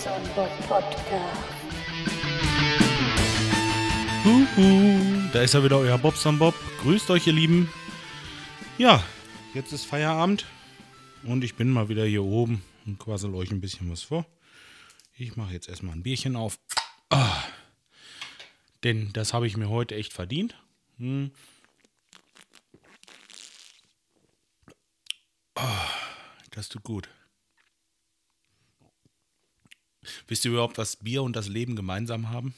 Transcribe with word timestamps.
Podcast. 0.00 1.44
Huhu, 4.24 5.28
da 5.30 5.42
ist 5.42 5.52
ja 5.52 5.62
wieder 5.62 5.76
euer 5.76 5.98
Bobson 5.98 6.38
Bob. 6.38 6.54
Grüßt 6.80 7.10
euch, 7.10 7.26
ihr 7.26 7.34
Lieben. 7.34 7.70
Ja, 8.78 9.04
jetzt 9.52 9.72
ist 9.74 9.84
Feierabend 9.84 10.46
und 11.24 11.44
ich 11.44 11.54
bin 11.54 11.70
mal 11.70 11.90
wieder 11.90 12.06
hier 12.06 12.24
oben 12.24 12.62
und 12.86 12.98
quassel 12.98 13.34
euch 13.34 13.50
ein 13.50 13.60
bisschen 13.60 13.90
was 13.90 14.00
vor. 14.00 14.24
Ich 15.18 15.36
mache 15.36 15.52
jetzt 15.52 15.68
erstmal 15.68 15.94
ein 15.94 16.02
Bierchen 16.02 16.34
auf. 16.34 16.58
Ah, 17.10 17.42
denn 18.84 19.12
das 19.12 19.34
habe 19.34 19.46
ich 19.46 19.58
mir 19.58 19.68
heute 19.68 19.96
echt 19.96 20.14
verdient. 20.14 20.56
Hm. 20.96 21.30
Ah, 25.56 25.88
das 26.52 26.70
tut 26.70 26.84
gut. 26.84 27.10
Wisst 30.28 30.44
ihr 30.44 30.52
überhaupt, 30.52 30.78
was 30.78 30.96
Bier 30.96 31.22
und 31.22 31.36
das 31.36 31.48
Leben 31.48 31.76
gemeinsam 31.76 32.30
haben? 32.30 32.54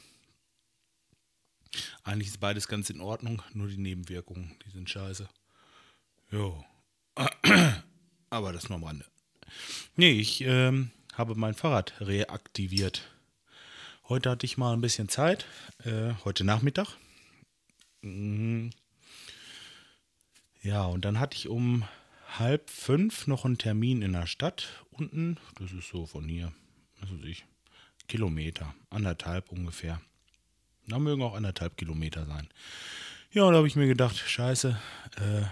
Eigentlich 2.05 2.29
ist 2.29 2.41
beides 2.41 2.69
ganz 2.69 2.91
in 2.91 3.01
Ordnung, 3.01 3.43
nur 3.53 3.69
die 3.69 3.79
Nebenwirkungen, 3.79 4.57
die 4.65 4.71
sind 4.71 4.91
scheiße. 4.91 5.29
Jo. 6.31 6.65
Aber 8.31 8.53
das 8.53 8.69
nur 8.69 8.77
am 8.77 8.85
Rande. 8.85 9.05
Nee, 9.97 10.13
ich 10.13 10.43
ähm, 10.43 10.91
habe 11.15 11.35
mein 11.35 11.55
Fahrrad 11.55 11.95
reaktiviert. 12.01 13.03
Heute 14.09 14.31
hatte 14.31 14.47
ich 14.47 14.59
mal 14.59 14.73
ein 14.73 14.81
bisschen 14.81 15.09
Zeit, 15.09 15.47
äh, 15.85 16.15
heute 16.25 16.45
Nachmittag. 16.45 16.97
Mhm. 18.03 18.71
Ja, 20.63 20.85
und 20.85 21.05
dann 21.05 21.19
hatte 21.19 21.37
ich 21.37 21.49
um 21.49 21.85
halb 22.39 22.71
fünf 22.71 23.27
noch 23.27 23.45
einen 23.45 23.59
Termin 23.59 24.03
in 24.03 24.13
der 24.13 24.27
Stadt 24.27 24.85
unten. 24.91 25.39
Das 25.59 25.73
ist 25.73 25.89
so 25.89 26.07
von 26.07 26.29
hier, 26.29 26.53
was 27.03 27.13
weiß 27.13 27.25
ich, 27.25 27.45
Kilometer, 28.09 28.75
anderthalb 28.91 29.51
ungefähr. 29.53 30.01
Da 30.87 30.99
mögen 30.99 31.23
auch 31.23 31.35
anderthalb 31.35 31.77
Kilometer 31.77 32.27
sein. 32.27 32.49
Ja, 33.33 33.51
da 33.51 33.57
habe 33.59 33.67
ich 33.67 33.77
mir 33.77 33.87
gedacht, 33.87 34.17
scheiße, 34.17 34.79
äh, 35.17 35.43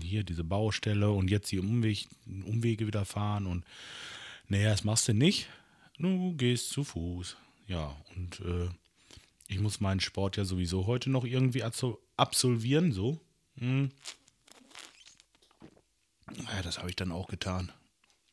hier 0.00 0.24
diese 0.24 0.44
Baustelle 0.44 1.10
und 1.10 1.30
jetzt 1.30 1.50
die 1.52 1.58
Umweg, 1.58 2.08
Umwege 2.26 2.86
wieder 2.86 3.04
fahren 3.04 3.46
und 3.46 3.64
naja, 4.48 4.70
das 4.70 4.84
machst 4.84 5.08
du 5.08 5.14
nicht. 5.14 5.48
Du 5.98 6.34
gehst 6.34 6.70
zu 6.70 6.84
Fuß. 6.84 7.36
Ja, 7.66 7.94
und 8.16 8.40
äh, 8.40 8.68
ich 9.48 9.60
muss 9.60 9.80
meinen 9.80 10.00
Sport 10.00 10.36
ja 10.36 10.44
sowieso 10.44 10.86
heute 10.86 11.10
noch 11.10 11.24
irgendwie 11.24 11.64
absolvieren, 12.16 12.92
so. 12.92 13.20
Hm. 13.58 13.90
Ja, 16.36 16.62
das 16.62 16.78
habe 16.78 16.88
ich 16.88 16.96
dann 16.96 17.12
auch 17.12 17.28
getan. 17.28 17.72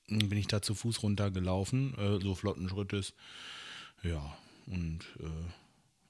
Bin 0.08 0.38
ich 0.38 0.48
da 0.48 0.62
zu 0.62 0.76
Fuß 0.76 1.04
runtergelaufen, 1.04 1.98
äh, 1.98 2.22
so 2.22 2.36
flotten 2.36 2.70
Schrittes. 2.70 3.14
Ja, 4.04 4.38
und 4.68 5.00
äh, 5.20 5.50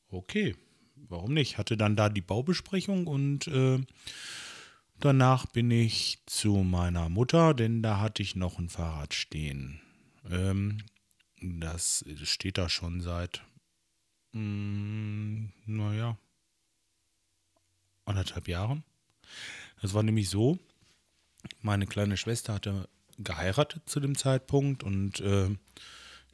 okay, 0.09 0.55
warum 0.95 1.33
nicht? 1.33 1.57
Hatte 1.57 1.77
dann 1.77 1.95
da 1.95 2.09
die 2.09 2.21
Baubesprechung 2.21 3.07
und 3.07 3.47
äh, 3.47 3.79
danach 4.99 5.45
bin 5.45 5.71
ich 5.71 6.19
zu 6.25 6.55
meiner 6.57 7.09
Mutter, 7.09 7.53
denn 7.53 7.81
da 7.81 7.99
hatte 7.99 8.21
ich 8.21 8.35
noch 8.35 8.59
ein 8.59 8.69
Fahrrad 8.69 9.13
stehen. 9.13 9.79
Ähm, 10.29 10.79
das 11.41 12.03
steht 12.23 12.57
da 12.57 12.69
schon 12.69 13.01
seit, 13.01 13.43
mh, 14.33 14.39
hm, 14.41 15.53
naja, 15.65 16.17
anderthalb 18.05 18.47
Jahren. 18.47 18.83
Das 19.81 19.93
war 19.93 20.03
nämlich 20.03 20.29
so, 20.29 20.57
meine 21.61 21.85
kleine 21.85 22.17
Schwester 22.17 22.53
hatte 22.53 22.89
geheiratet 23.17 23.83
zu 23.85 23.99
dem 23.99 24.17
Zeitpunkt 24.17 24.83
und 24.83 25.19
äh, 25.21 25.49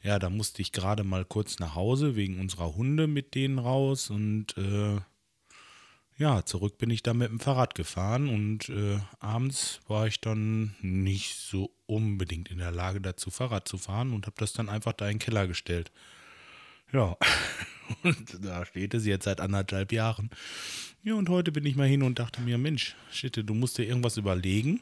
ja, 0.03 0.17
da 0.17 0.29
musste 0.29 0.61
ich 0.61 0.71
gerade 0.71 1.03
mal 1.03 1.25
kurz 1.25 1.59
nach 1.59 1.75
Hause 1.75 2.15
wegen 2.15 2.39
unserer 2.39 2.75
Hunde 2.75 3.07
mit 3.07 3.35
denen 3.35 3.59
raus 3.59 4.09
und 4.09 4.57
äh, 4.57 4.99
ja, 6.17 6.45
zurück 6.45 6.77
bin 6.77 6.89
ich 6.89 7.03
dann 7.03 7.17
mit 7.17 7.29
dem 7.29 7.39
Fahrrad 7.39 7.73
gefahren 7.73 8.29
und 8.29 8.69
äh, 8.69 8.99
abends 9.19 9.79
war 9.87 10.07
ich 10.07 10.21
dann 10.21 10.75
nicht 10.81 11.35
so 11.35 11.71
unbedingt 11.87 12.49
in 12.51 12.59
der 12.59 12.71
Lage 12.71 13.01
dazu, 13.01 13.31
Fahrrad 13.31 13.67
zu 13.67 13.77
fahren 13.77 14.13
und 14.13 14.27
habe 14.27 14.35
das 14.37 14.53
dann 14.53 14.69
einfach 14.69 14.93
da 14.93 15.07
in 15.07 15.13
den 15.13 15.19
Keller 15.19 15.47
gestellt. 15.47 15.91
Ja, 16.93 17.17
und 18.03 18.45
da 18.45 18.65
steht 18.65 18.93
es 18.93 19.05
jetzt 19.05 19.25
seit 19.25 19.41
anderthalb 19.41 19.91
Jahren. 19.91 20.29
Ja, 21.03 21.15
und 21.15 21.29
heute 21.29 21.51
bin 21.51 21.65
ich 21.65 21.75
mal 21.75 21.87
hin 21.87 22.03
und 22.03 22.19
dachte 22.19 22.41
mir, 22.41 22.59
Mensch, 22.59 22.95
shit, 23.11 23.37
du 23.37 23.53
musst 23.53 23.77
dir 23.77 23.87
irgendwas 23.87 24.17
überlegen 24.17 24.81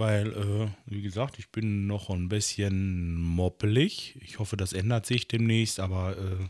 weil, 0.00 0.32
äh, 0.32 0.68
wie 0.86 1.02
gesagt, 1.02 1.38
ich 1.38 1.50
bin 1.50 1.86
noch 1.86 2.10
ein 2.10 2.28
bisschen 2.28 3.14
moppelig. 3.14 4.18
Ich 4.22 4.40
hoffe, 4.40 4.56
das 4.56 4.72
ändert 4.72 5.06
sich 5.06 5.28
demnächst, 5.28 5.78
aber 5.78 6.16
äh, 6.18 6.48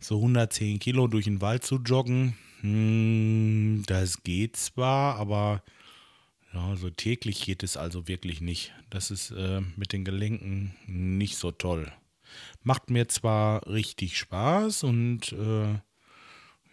so 0.00 0.16
110 0.16 0.80
Kilo 0.80 1.06
durch 1.06 1.24
den 1.24 1.40
Wald 1.40 1.64
zu 1.64 1.76
joggen, 1.76 2.36
hm, 2.60 3.84
das 3.86 4.22
geht 4.22 4.56
zwar, 4.56 5.16
aber 5.16 5.62
ja, 6.52 6.76
so 6.76 6.90
täglich 6.90 7.44
geht 7.44 7.62
es 7.62 7.76
also 7.76 8.08
wirklich 8.08 8.40
nicht. 8.40 8.74
Das 8.90 9.10
ist 9.10 9.30
äh, 9.30 9.62
mit 9.76 9.92
den 9.92 10.04
Gelenken 10.04 10.74
nicht 10.86 11.36
so 11.36 11.50
toll. 11.50 11.90
Macht 12.62 12.90
mir 12.90 13.08
zwar 13.08 13.66
richtig 13.66 14.18
Spaß 14.18 14.84
und 14.84 15.32
äh, 15.32 15.78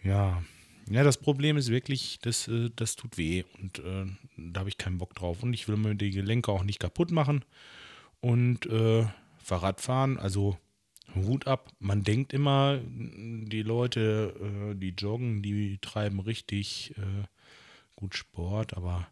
ja, 0.02 0.42
ja, 0.90 1.04
das 1.04 1.18
Problem 1.18 1.56
ist 1.56 1.70
wirklich, 1.70 2.18
das, 2.20 2.48
äh, 2.48 2.70
das 2.74 2.96
tut 2.96 3.16
weh 3.16 3.44
und 3.60 3.78
äh, 3.78 4.06
da 4.36 4.60
habe 4.60 4.68
ich 4.68 4.78
keinen 4.78 4.98
Bock 4.98 5.14
drauf. 5.14 5.42
Und 5.42 5.52
ich 5.54 5.68
will 5.68 5.76
mir 5.76 5.94
die 5.94 6.10
Gelenke 6.10 6.50
auch 6.50 6.64
nicht 6.64 6.80
kaputt 6.80 7.10
machen. 7.12 7.44
Und 8.20 8.66
äh, 8.66 9.06
Fahrradfahren, 9.38 10.18
also 10.18 10.58
Hut 11.14 11.46
ab. 11.46 11.70
Man 11.78 12.02
denkt 12.02 12.32
immer, 12.32 12.80
die 12.84 13.62
Leute, 13.62 14.34
äh, 14.40 14.74
die 14.74 14.94
joggen, 14.96 15.42
die 15.42 15.78
treiben 15.80 16.20
richtig 16.20 16.94
äh, 16.98 17.26
gut 17.96 18.14
Sport, 18.14 18.76
aber 18.76 19.06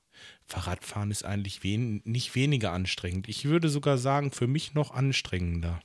Fahrradfahren 0.47 1.11
ist 1.11 1.25
eigentlich 1.25 1.63
wen 1.63 2.03
nicht 2.05 2.35
weniger 2.35 2.73
anstrengend. 2.73 3.29
Ich 3.29 3.45
würde 3.45 3.69
sogar 3.69 3.99
sagen, 3.99 4.33
für 4.33 4.47
mich 4.47 4.75
noch 4.75 4.91
anstrengender. 4.91 5.81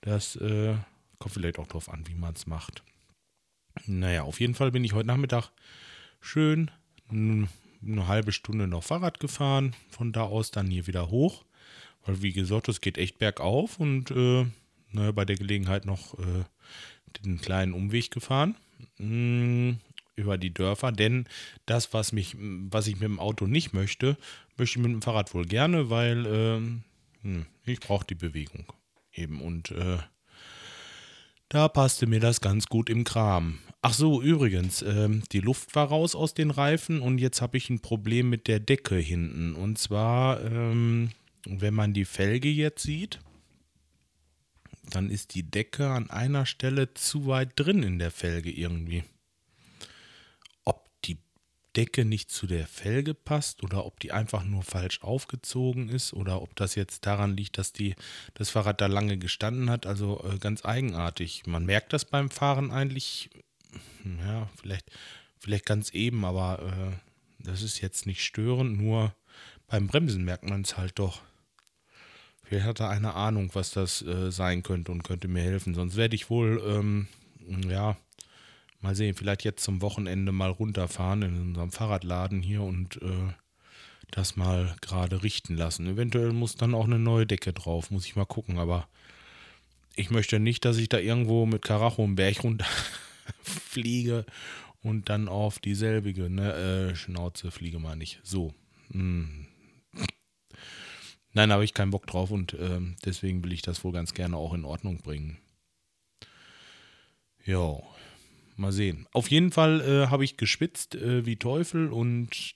Das 0.00 0.36
äh, 0.36 0.74
kommt 1.18 1.34
vielleicht 1.34 1.58
auch 1.58 1.66
darauf 1.66 1.88
an, 1.88 2.06
wie 2.06 2.14
man 2.14 2.34
es 2.34 2.46
macht. 2.46 2.82
Naja, 3.86 4.22
auf 4.22 4.40
jeden 4.40 4.54
Fall 4.54 4.70
bin 4.70 4.84
ich 4.84 4.92
heute 4.92 5.06
Nachmittag 5.06 5.50
schön 6.20 6.70
eine 7.10 7.48
halbe 8.06 8.32
Stunde 8.32 8.66
noch 8.66 8.84
Fahrrad 8.84 9.20
gefahren, 9.20 9.74
von 9.90 10.12
da 10.12 10.22
aus 10.22 10.50
dann 10.50 10.68
hier 10.68 10.86
wieder 10.86 11.10
hoch. 11.10 11.44
Weil 12.04 12.22
wie 12.22 12.32
gesagt, 12.32 12.68
es 12.68 12.80
geht 12.80 12.98
echt 12.98 13.18
bergauf 13.18 13.78
und 13.78 14.10
äh, 14.10 14.46
naja, 14.92 15.12
bei 15.12 15.24
der 15.24 15.36
Gelegenheit 15.36 15.84
noch 15.84 16.18
äh, 16.18 16.44
den 17.24 17.40
kleinen 17.40 17.72
Umweg 17.72 18.10
gefahren 18.10 18.56
mm, 18.98 19.72
über 20.16 20.38
die 20.38 20.52
Dörfer. 20.52 20.92
Denn 20.92 21.26
das, 21.66 21.92
was 21.92 22.12
mich, 22.12 22.36
was 22.38 22.86
ich 22.86 22.94
mit 22.94 23.04
dem 23.04 23.20
Auto 23.20 23.46
nicht 23.46 23.72
möchte, 23.72 24.16
möchte 24.56 24.78
ich 24.78 24.84
mit 24.84 24.92
dem 24.92 25.02
Fahrrad 25.02 25.34
wohl 25.34 25.44
gerne, 25.44 25.90
weil 25.90 26.26
äh, 27.24 27.44
ich 27.66 27.80
brauche 27.80 28.06
die 28.06 28.14
Bewegung 28.14 28.64
eben 29.12 29.40
und 29.40 29.70
äh, 29.72 29.98
da 31.48 31.68
passte 31.68 32.06
mir 32.06 32.20
das 32.20 32.40
ganz 32.40 32.66
gut 32.66 32.90
im 32.90 33.04
Kram. 33.04 33.58
Ach 33.80 33.92
so, 33.92 34.20
übrigens, 34.20 34.82
ähm, 34.82 35.22
die 35.30 35.40
Luft 35.40 35.74
war 35.76 35.88
raus 35.88 36.14
aus 36.14 36.34
den 36.34 36.50
Reifen 36.50 37.00
und 37.00 37.18
jetzt 37.18 37.40
habe 37.40 37.56
ich 37.56 37.70
ein 37.70 37.80
Problem 37.80 38.28
mit 38.28 38.48
der 38.48 38.58
Decke 38.58 38.96
hinten. 38.96 39.54
Und 39.54 39.78
zwar, 39.78 40.44
ähm, 40.44 41.10
wenn 41.46 41.74
man 41.74 41.94
die 41.94 42.04
Felge 42.04 42.48
jetzt 42.48 42.82
sieht, 42.82 43.20
dann 44.90 45.10
ist 45.10 45.34
die 45.34 45.48
Decke 45.48 45.90
an 45.90 46.10
einer 46.10 46.44
Stelle 46.44 46.94
zu 46.94 47.26
weit 47.26 47.52
drin 47.56 47.82
in 47.82 47.98
der 47.98 48.10
Felge 48.10 48.50
irgendwie. 48.50 49.04
Decke 51.78 52.04
nicht 52.04 52.32
zu 52.32 52.48
der 52.48 52.66
Felge 52.66 53.14
passt 53.14 53.62
oder 53.62 53.86
ob 53.86 54.00
die 54.00 54.10
einfach 54.10 54.42
nur 54.42 54.64
falsch 54.64 55.00
aufgezogen 55.02 55.88
ist 55.88 56.12
oder 56.12 56.42
ob 56.42 56.56
das 56.56 56.74
jetzt 56.74 57.06
daran 57.06 57.36
liegt, 57.36 57.56
dass 57.56 57.72
die, 57.72 57.94
das 58.34 58.50
Fahrrad 58.50 58.80
da 58.80 58.86
lange 58.86 59.16
gestanden 59.16 59.70
hat. 59.70 59.86
Also 59.86 60.24
äh, 60.24 60.38
ganz 60.38 60.64
eigenartig. 60.64 61.46
Man 61.46 61.64
merkt 61.66 61.92
das 61.92 62.04
beim 62.04 62.30
Fahren 62.30 62.72
eigentlich, 62.72 63.30
ja, 64.26 64.48
vielleicht, 64.60 64.90
vielleicht 65.38 65.66
ganz 65.66 65.90
eben, 65.90 66.24
aber 66.24 66.62
äh, 66.62 67.44
das 67.44 67.62
ist 67.62 67.80
jetzt 67.80 68.06
nicht 68.06 68.24
störend, 68.24 68.78
nur 68.78 69.14
beim 69.66 69.86
Bremsen 69.86 70.24
merkt 70.24 70.48
man 70.48 70.62
es 70.62 70.76
halt 70.76 70.98
doch. 70.98 71.22
Vielleicht 72.44 72.66
hat 72.66 72.80
er 72.80 72.88
eine 72.88 73.14
Ahnung, 73.14 73.50
was 73.52 73.70
das 73.72 74.02
äh, 74.02 74.30
sein 74.32 74.62
könnte 74.62 74.90
und 74.90 75.04
könnte 75.04 75.28
mir 75.28 75.42
helfen. 75.42 75.74
Sonst 75.74 75.96
werde 75.96 76.14
ich 76.14 76.30
wohl, 76.30 76.62
ähm, 76.66 77.08
ja, 77.68 77.96
Mal 78.80 78.94
sehen, 78.94 79.14
vielleicht 79.14 79.42
jetzt 79.42 79.64
zum 79.64 79.82
Wochenende 79.82 80.30
mal 80.30 80.50
runterfahren 80.50 81.22
in 81.22 81.40
unserem 81.40 81.72
Fahrradladen 81.72 82.42
hier 82.42 82.62
und 82.62 83.02
äh, 83.02 83.32
das 84.12 84.36
mal 84.36 84.76
gerade 84.80 85.24
richten 85.24 85.56
lassen. 85.56 85.88
Eventuell 85.88 86.32
muss 86.32 86.54
dann 86.54 86.74
auch 86.74 86.84
eine 86.84 87.00
neue 87.00 87.26
Decke 87.26 87.52
drauf, 87.52 87.90
muss 87.90 88.06
ich 88.06 88.14
mal 88.14 88.24
gucken, 88.24 88.58
aber 88.58 88.86
ich 89.96 90.10
möchte 90.10 90.38
nicht, 90.38 90.64
dass 90.64 90.76
ich 90.76 90.88
da 90.88 90.98
irgendwo 90.98 91.44
mit 91.44 91.62
Karacho 91.62 92.04
einen 92.04 92.14
Berg 92.14 92.44
runterfliege 93.68 94.24
und 94.82 95.08
dann 95.08 95.28
auf 95.28 95.58
dieselbige 95.58 96.30
ne, 96.30 96.52
äh, 96.90 96.94
Schnauze 96.94 97.50
fliege, 97.50 97.78
meine 97.78 98.02
ich. 98.02 98.20
So. 98.22 98.54
Hm. 98.92 99.46
Nein, 101.32 101.52
habe 101.52 101.64
ich 101.64 101.74
keinen 101.74 101.90
Bock 101.90 102.06
drauf 102.06 102.30
und 102.30 102.54
äh, 102.54 102.80
deswegen 103.04 103.44
will 103.44 103.52
ich 103.52 103.62
das 103.62 103.84
wohl 103.84 103.92
ganz 103.92 104.14
gerne 104.14 104.36
auch 104.36 104.54
in 104.54 104.64
Ordnung 104.64 104.98
bringen. 104.98 105.38
Ja, 107.44 107.78
mal 108.56 108.72
sehen. 108.72 109.06
Auf 109.12 109.30
jeden 109.30 109.52
Fall 109.52 109.80
äh, 109.80 110.06
habe 110.08 110.24
ich 110.24 110.36
geschwitzt 110.36 110.94
äh, 110.94 111.26
wie 111.26 111.36
Teufel 111.36 111.92
und 111.92 112.54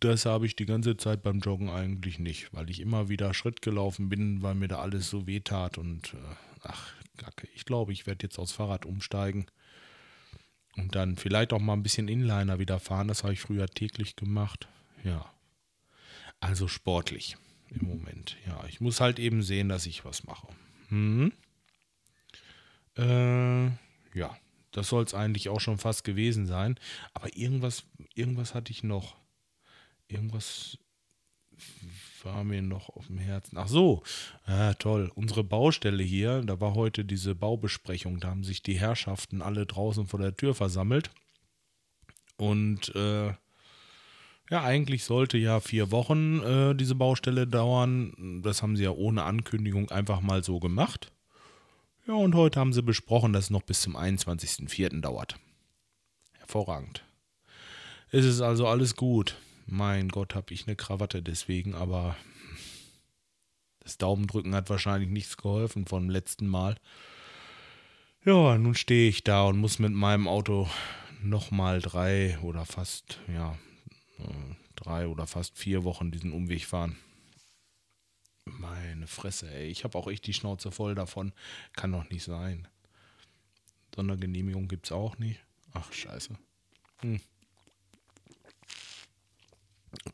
das 0.00 0.24
habe 0.24 0.46
ich 0.46 0.56
die 0.56 0.66
ganze 0.66 0.96
Zeit 0.96 1.22
beim 1.22 1.40
Joggen 1.40 1.68
eigentlich 1.68 2.18
nicht, 2.18 2.52
weil 2.52 2.70
ich 2.70 2.80
immer 2.80 3.08
wieder 3.08 3.34
Schritt 3.34 3.62
gelaufen 3.62 4.08
bin, 4.08 4.42
weil 4.42 4.54
mir 4.54 4.68
da 4.68 4.78
alles 4.78 5.10
so 5.10 5.26
weh 5.26 5.40
tat 5.40 5.78
und 5.78 6.14
äh, 6.14 6.34
ach, 6.62 6.92
Gacke. 7.16 7.48
Ich 7.54 7.64
glaube, 7.64 7.92
ich 7.92 8.06
werde 8.06 8.24
jetzt 8.24 8.38
aufs 8.38 8.52
Fahrrad 8.52 8.86
umsteigen 8.86 9.46
und 10.76 10.94
dann 10.94 11.16
vielleicht 11.16 11.52
auch 11.52 11.60
mal 11.60 11.74
ein 11.74 11.82
bisschen 11.82 12.08
Inliner 12.08 12.58
wieder 12.58 12.80
fahren. 12.80 13.08
Das 13.08 13.22
habe 13.22 13.32
ich 13.32 13.40
früher 13.40 13.66
täglich 13.68 14.16
gemacht. 14.16 14.68
Ja. 15.04 15.30
Also 16.40 16.68
sportlich 16.68 17.36
im 17.70 17.86
Moment. 17.86 18.36
Ja, 18.46 18.64
ich 18.68 18.80
muss 18.80 19.00
halt 19.00 19.18
eben 19.18 19.42
sehen, 19.42 19.68
dass 19.68 19.86
ich 19.86 20.04
was 20.04 20.24
mache. 20.24 20.48
Hm. 20.88 21.32
Äh, 22.96 23.66
ja, 24.18 24.36
das 24.72 24.88
soll 24.88 25.04
es 25.04 25.14
eigentlich 25.14 25.48
auch 25.48 25.60
schon 25.60 25.78
fast 25.78 26.04
gewesen 26.04 26.46
sein. 26.46 26.78
Aber 27.14 27.36
irgendwas, 27.36 27.84
irgendwas 28.14 28.54
hatte 28.54 28.72
ich 28.72 28.82
noch. 28.82 29.16
Irgendwas 30.08 30.78
war 32.24 32.44
mir 32.44 32.62
noch 32.62 32.88
auf 32.90 33.06
dem 33.06 33.18
Herzen. 33.18 33.56
Ach 33.58 33.68
so, 33.68 34.02
ja, 34.46 34.74
toll. 34.74 35.10
Unsere 35.14 35.44
Baustelle 35.44 36.02
hier, 36.02 36.42
da 36.42 36.60
war 36.60 36.74
heute 36.74 37.04
diese 37.04 37.34
Baubesprechung. 37.34 38.20
Da 38.20 38.28
haben 38.28 38.44
sich 38.44 38.62
die 38.62 38.78
Herrschaften 38.78 39.42
alle 39.42 39.66
draußen 39.66 40.06
vor 40.06 40.20
der 40.20 40.36
Tür 40.36 40.54
versammelt. 40.54 41.10
Und 42.36 42.94
äh, 42.94 43.32
ja, 44.50 44.62
eigentlich 44.64 45.04
sollte 45.04 45.38
ja 45.38 45.60
vier 45.60 45.90
Wochen 45.90 46.40
äh, 46.40 46.74
diese 46.74 46.94
Baustelle 46.94 47.46
dauern. 47.46 48.42
Das 48.42 48.62
haben 48.62 48.76
sie 48.76 48.84
ja 48.84 48.90
ohne 48.90 49.24
Ankündigung 49.24 49.90
einfach 49.90 50.20
mal 50.20 50.44
so 50.44 50.60
gemacht. 50.60 51.12
Ja, 52.06 52.14
und 52.14 52.34
heute 52.34 52.58
haben 52.58 52.72
sie 52.72 52.82
besprochen, 52.82 53.32
dass 53.32 53.44
es 53.44 53.50
noch 53.50 53.62
bis 53.62 53.80
zum 53.80 53.96
21.04. 53.96 55.00
dauert. 55.00 55.36
Hervorragend. 56.38 57.04
Es 58.10 58.24
ist 58.24 58.40
also 58.40 58.66
alles 58.66 58.96
gut. 58.96 59.36
Mein 59.72 60.10
Gott, 60.10 60.34
habe 60.34 60.52
ich 60.52 60.66
eine 60.66 60.76
Krawatte 60.76 61.22
deswegen, 61.22 61.74
aber 61.74 62.14
das 63.80 63.96
Daumendrücken 63.96 64.54
hat 64.54 64.68
wahrscheinlich 64.68 65.08
nichts 65.08 65.38
geholfen 65.38 65.86
vom 65.86 66.10
letzten 66.10 66.46
Mal. 66.46 66.76
Ja, 68.22 68.58
nun 68.58 68.74
stehe 68.74 69.08
ich 69.08 69.24
da 69.24 69.44
und 69.44 69.56
muss 69.56 69.78
mit 69.78 69.92
meinem 69.92 70.28
Auto 70.28 70.68
nochmal 71.22 71.80
drei 71.80 72.38
oder 72.40 72.66
fast, 72.66 73.18
ja, 73.32 73.58
äh, 74.18 74.54
drei 74.76 75.06
oder 75.06 75.26
fast 75.26 75.56
vier 75.56 75.84
Wochen 75.84 76.10
diesen 76.10 76.34
Umweg 76.34 76.66
fahren. 76.66 76.98
Meine 78.44 79.06
Fresse, 79.06 79.50
ey. 79.50 79.68
Ich 79.68 79.84
habe 79.84 79.96
auch 79.96 80.08
echt 80.08 80.26
die 80.26 80.34
Schnauze 80.34 80.70
voll 80.70 80.94
davon. 80.94 81.32
Kann 81.72 81.92
doch 81.92 82.10
nicht 82.10 82.24
sein. 82.24 82.68
Sondergenehmigung 83.94 84.68
gibt 84.68 84.84
es 84.84 84.92
auch 84.92 85.16
nicht. 85.16 85.40
Ach, 85.72 85.90
scheiße. 85.90 86.36
Hm. 87.00 87.22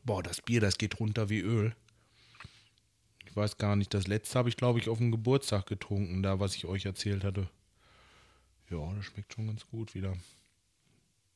Boah, 0.09 0.23
das 0.23 0.41
Bier, 0.41 0.59
das 0.59 0.79
geht 0.79 0.99
runter 0.99 1.29
wie 1.29 1.41
Öl. 1.41 1.75
Ich 3.27 3.35
weiß 3.35 3.59
gar 3.59 3.75
nicht, 3.75 3.93
das 3.93 4.07
letzte 4.07 4.39
habe 4.39 4.49
ich, 4.49 4.57
glaube 4.57 4.79
ich, 4.79 4.89
auf 4.89 4.97
dem 4.97 5.11
Geburtstag 5.11 5.67
getrunken, 5.67 6.23
da, 6.23 6.39
was 6.39 6.55
ich 6.55 6.65
euch 6.65 6.87
erzählt 6.87 7.23
hatte. 7.23 7.47
Ja, 8.71 8.91
das 8.95 9.05
schmeckt 9.05 9.31
schon 9.31 9.45
ganz 9.45 9.67
gut 9.67 9.93
wieder. 9.93 10.17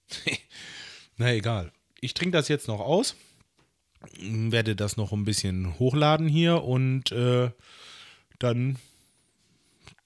Na 1.18 1.32
egal. 1.32 1.72
Ich 2.02 2.16
trinke 2.16 2.36
das 2.36 2.48
jetzt 2.48 2.68
noch 2.68 2.80
aus, 2.80 3.16
werde 4.20 4.76
das 4.76 4.98
noch 4.98 5.12
ein 5.12 5.24
bisschen 5.24 5.78
hochladen 5.78 6.28
hier 6.28 6.64
und 6.64 7.12
äh, 7.12 7.52
dann 8.40 8.80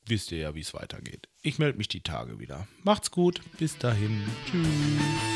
wisst 0.07 0.33
ihr 0.33 0.39
ja, 0.39 0.55
wie 0.55 0.59
es 0.59 0.73
weitergeht. 0.73 1.29
Ich 1.41 1.57
melde 1.57 1.77
mich 1.77 1.87
die 1.87 2.01
Tage 2.01 2.37
wieder. 2.37 2.67
Macht's 2.83 3.11
gut, 3.11 3.39
bis 3.59 3.77
dahin. 3.77 4.25
Tschüss. 4.45 5.26